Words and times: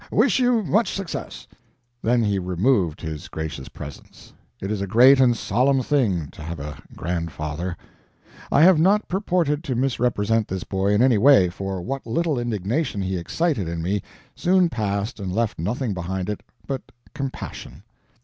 Wish 0.11 0.39
you 0.39 0.63
much 0.63 0.91
success." 0.95 1.45
Then 2.01 2.23
he 2.23 2.39
removed 2.39 3.01
his 3.01 3.27
gracious 3.27 3.69
presence. 3.69 4.33
It 4.59 4.71
is 4.71 4.81
a 4.81 4.87
great 4.87 5.19
and 5.19 5.37
solemn 5.37 5.83
thing 5.83 6.29
to 6.31 6.41
have 6.41 6.59
a 6.59 6.75
grandfather. 6.95 7.77
I 8.51 8.63
have 8.63 8.79
not 8.79 9.07
purposed 9.07 9.61
to 9.61 9.75
misrepresent 9.75 10.47
this 10.47 10.63
boy 10.63 10.93
in 10.95 11.03
any 11.03 11.19
way, 11.19 11.49
for 11.51 11.83
what 11.83 12.07
little 12.07 12.39
indignation 12.39 12.99
he 13.03 13.15
excited 13.15 13.67
in 13.69 13.83
me 13.83 14.01
soon 14.35 14.69
passed 14.69 15.19
and 15.19 15.31
left 15.31 15.59
nothing 15.59 15.93
behind 15.93 16.31
it 16.31 16.41
but 16.65 16.81
compassion. 17.13 17.83